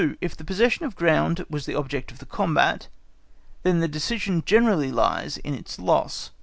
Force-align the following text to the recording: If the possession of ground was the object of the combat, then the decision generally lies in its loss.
If 0.19 0.35
the 0.35 0.43
possession 0.43 0.83
of 0.83 0.95
ground 0.95 1.45
was 1.47 1.67
the 1.67 1.75
object 1.75 2.11
of 2.11 2.17
the 2.17 2.25
combat, 2.25 2.87
then 3.61 3.81
the 3.81 3.87
decision 3.87 4.41
generally 4.47 4.91
lies 4.91 5.37
in 5.37 5.53
its 5.53 5.77
loss. 5.77 6.31